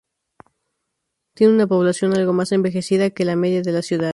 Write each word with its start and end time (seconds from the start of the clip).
Tiene 1.35 1.53
una 1.53 1.67
población 1.67 2.17
algo 2.17 2.33
más 2.33 2.51
envejecida 2.53 3.11
que 3.11 3.23
la 3.23 3.35
media 3.35 3.61
de 3.61 3.71
la 3.71 3.83
ciudad. 3.83 4.09